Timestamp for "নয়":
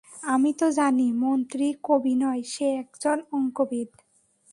2.15-2.43